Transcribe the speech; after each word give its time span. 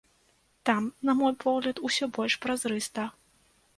Там, 0.69 0.87
на 1.09 1.15
мой 1.19 1.33
погляд, 1.45 1.83
усё 1.91 2.11
больш 2.19 2.39
празрыста. 2.47 3.07